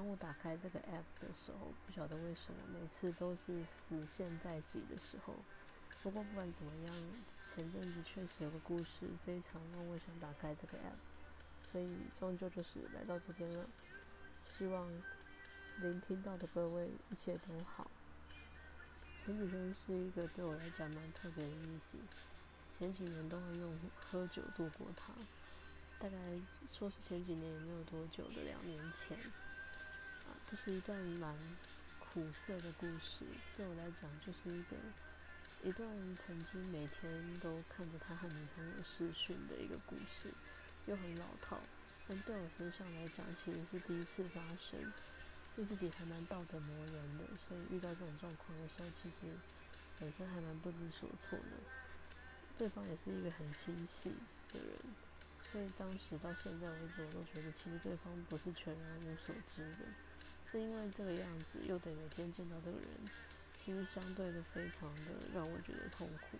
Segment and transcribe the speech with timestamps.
[0.00, 5.34] 当我打开这个 app 的时候，不晓得为什么每次都是死线在即的时候。
[6.02, 6.94] 不过不管怎么样，
[7.46, 10.96] 前阵子确实有个故事非常让我想打开这个 app，
[11.60, 13.66] 所以终究就是来到这边了。
[14.32, 14.90] 希望
[15.82, 17.90] 聆听到的各位一切都好。
[19.22, 21.98] 前几天是一个对我来讲蛮特别的日子，
[22.78, 25.12] 前几年都会用喝酒度过它。
[25.98, 26.16] 大概
[26.66, 29.18] 说是前几年也没有多久的两年前，
[30.50, 31.32] 这是一段蛮
[32.00, 33.24] 苦涩的故事。
[33.56, 34.76] 对我来讲，就是一个
[35.62, 35.88] 一段
[36.26, 40.28] 曾经每天都看着他和女朋友视讯的一个故事，
[40.86, 41.60] 又很老套，
[42.08, 44.92] 但对我身上来讲，其实是第一次发生。
[45.54, 49.16] 对自己还蛮道德磨人的，所以遇到这种状况的时候，其实
[50.00, 51.62] 本身还蛮不知所措的。
[52.58, 54.10] 对方也是一个很心细
[54.52, 54.68] 的人。
[55.52, 59.86] 所以当时到现在为止，我都觉得其实对方不是全然无所知的。
[60.52, 62.88] 正因为这个样子，又得每天见到这个人，
[63.64, 66.38] 其实相对的非常的让我觉得痛苦。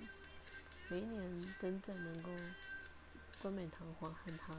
[0.88, 2.30] 每一年真正能够
[3.40, 4.54] 冠冕堂皇和他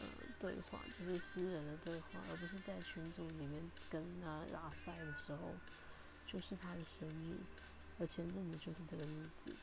[0.00, 0.06] 呃
[0.40, 5.54] 对话，就是私人的对话，而不是在群组里面跟他拉塞的时候，
[6.26, 7.38] 就是他的生日，
[8.00, 9.54] 而前阵子就是这个日子。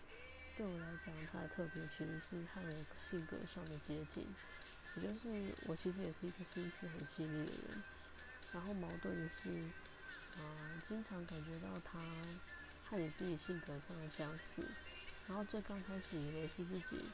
[0.56, 4.26] 对我来讲，他的特别其实是和我性格上的接近，
[4.96, 7.84] 也就是我其实也是一个心思很细腻的人，
[8.52, 9.50] 然后矛盾的是，
[10.38, 12.00] 啊，经常感觉到他
[12.90, 14.64] 和你自己性格上的相似，
[15.28, 17.06] 然后最刚开始以为是自己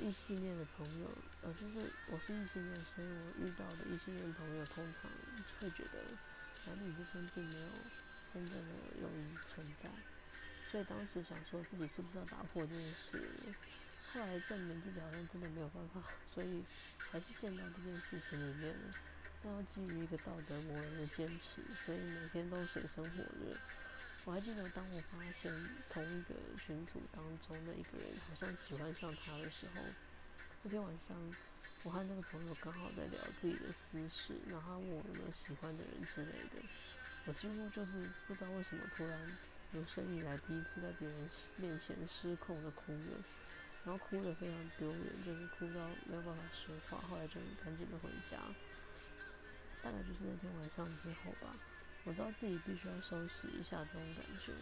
[0.00, 1.08] 异性恋的朋友，
[1.42, 5.10] 呃，就是我是异性恋，所以我遇到的异性恋朋友通常
[5.60, 6.04] 会觉得
[6.66, 7.68] 男女之间并没有
[8.32, 9.88] 真正的友谊存在。
[10.70, 13.18] 所以当时想说自己是不是要打破这件事，
[14.12, 16.02] 后来证明自己好像真的没有办法，
[16.34, 16.62] 所以
[17.10, 18.94] 还是陷到这件事情里面了。
[19.44, 23.54] 那要基于一个道德磨人的坚持，所以每天都水深火热。
[24.24, 25.52] 我还记得当我发现
[25.90, 29.82] 同一个群组当中的一个人好像喜欢上他的时候，
[30.62, 31.14] 那天晚上
[31.82, 36.62] 我和那个朋友刚好在聊自己的私事，然后问我有没有喜欢的人之类的，
[37.26, 39.20] 我几乎就是不知道为什么突然。
[39.72, 43.24] 有生以来第一次在别人面前失控的哭了，
[43.84, 47.02] 然后哭得非常丢脸，就是哭到没有办法说话。
[47.08, 48.38] 后来就赶紧的回家。
[49.84, 51.54] 大概就是那天晚上之后吧，
[52.04, 54.52] 我知道自己必须要收拾一下这种感觉，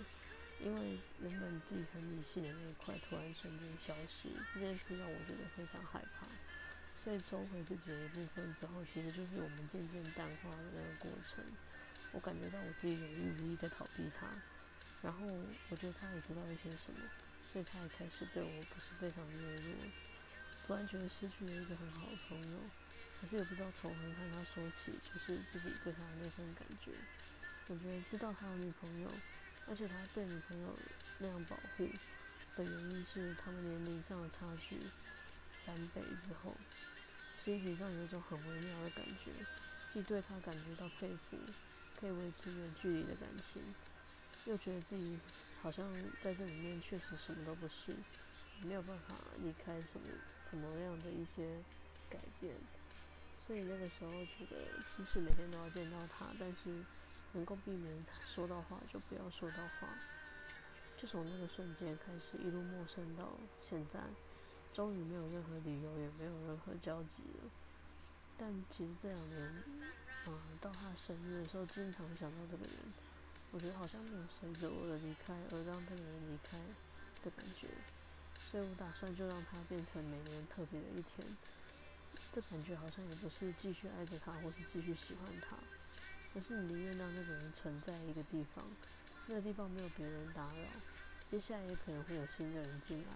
[0.58, 6.26] 因为原本自己很理性的那一块突然瞬间消失，这件事让我觉得非常害怕。
[7.04, 11.44] 所以收回自己的一部分之后，其实就是我们渐渐淡化的那个过程。
[12.12, 14.26] 我感觉到我自己有意无意在逃避他。
[15.02, 15.26] 然后
[15.70, 17.00] 我觉得他也知道一些什么，
[17.52, 19.74] 所以他也开始对我不是非常的热络。
[20.64, 22.58] 突然觉得失去了一个很好的朋友，
[23.22, 26.90] 可是也不知道从何和他说起，就是自己对他的那份感觉。
[27.68, 29.08] 我觉得知道他有女朋友，
[29.68, 30.76] 而且他对女朋友
[31.18, 31.88] 那样保护
[32.56, 34.76] 的原因是他们年龄上的差距
[35.64, 36.52] 三倍之后，
[37.44, 39.30] 心情上有一种很微妙的感觉，
[39.94, 41.38] 既对他感觉到佩服，
[42.00, 43.62] 可以维持远距离的感情。
[44.46, 45.16] 又觉得自己
[45.62, 45.88] 好像
[46.24, 47.94] 在这里面确实什么都不是，
[48.64, 50.08] 没有办法离开什么
[50.50, 51.62] 什么样的一些
[52.10, 52.56] 改变，
[53.46, 54.66] 所以那个时候觉得，
[54.96, 56.84] 即使每天都要见到他，但是
[57.32, 58.04] 能够避免
[58.34, 59.88] 说到话就不要说到话。
[60.96, 64.00] 就从那个瞬间开始，一路陌生到现在，
[64.72, 67.50] 终于没有任何理由，也没有任何交集了。
[68.38, 69.42] 但其实这两年，
[70.26, 72.74] 啊，到他生日的时候，经常想到这个人。
[73.50, 76.56] 我觉得好像没有随着我的离开而让这个人离开
[77.22, 77.68] 的感觉，
[78.50, 81.26] 所以我打算就让他变成每年特别的一天。
[82.32, 85.56] 这感觉好像也不是继续爱着他，或是继续喜欢他，
[86.34, 88.64] 而是你宁愿让那个人存在一个地方，
[89.26, 90.66] 那个地方没有别人打扰，
[91.30, 93.12] 接下来也可能会有新的人进来，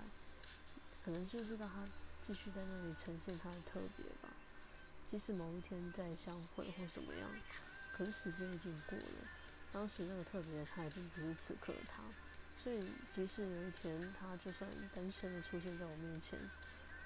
[1.03, 1.89] 可能就是让他
[2.27, 4.29] 继续在那里呈现他的特别吧。
[5.11, 7.31] 即使某一天再相会或怎么样，
[7.93, 9.27] 可是时间已经过了。
[9.73, 12.03] 当时那个特别的他，并不是此刻的他，
[12.63, 12.85] 所以
[13.15, 16.39] 即使有一天他就算单身的出现在我面前，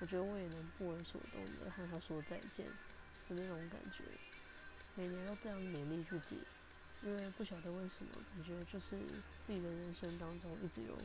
[0.00, 4.02] 我觉得我也能不为所动的和他说再见的那种感觉。
[4.96, 6.38] 每年都这样勉励自己，
[7.02, 8.98] 因为不晓得为什么，感觉就是
[9.46, 10.98] 自己的人生当中一直有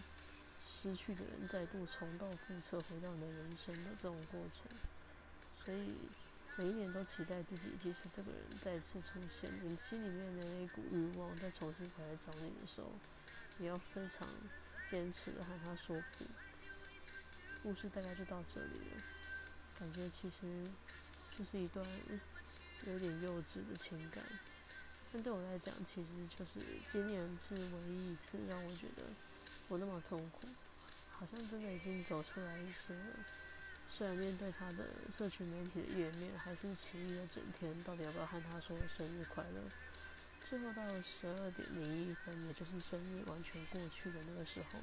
[0.60, 4.66] 失去的人再度重蹈覆辙回到你的人生的这种过程，
[5.64, 5.94] 所以。
[6.58, 12.94] 每一年都期待自己，即使这个人再次出现，你心里面的那股欲望再重新回来找你的时候，
[13.60, 14.26] 也要非常
[14.90, 16.24] 坚持的和他说不。
[17.66, 19.02] 故事大概就到这里了，
[19.80, 20.70] 感觉其实
[21.36, 21.84] 就是一段
[22.86, 24.24] 有点幼稚的情感，
[25.12, 29.02] 但对我来讲，其实就是今年是唯一一次让我觉得
[29.68, 30.48] 我那么痛苦，
[31.10, 33.16] 好像真的已经走出来一些了。
[33.90, 34.86] 虽然面对他的
[35.18, 39.60] 社群媒体的页面，还是迟疑了整天，到底要不要和他说生日快乐？
[40.48, 44.78] 最后到了十二点零一分，也就是生日完全过去的那个时候，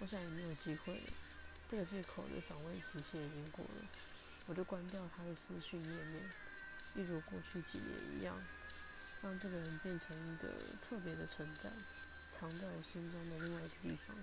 [0.00, 1.12] 我想也没有机会了。
[1.72, 3.88] 这个借口的赏味期限已经过了，
[4.44, 6.22] 我就关掉他的私讯页面，
[6.94, 8.36] 一如过去几年一样，
[9.22, 10.48] 让这个人变成一个
[10.86, 11.70] 特别的存在，
[12.30, 14.14] 藏在我心中的另外一个地方。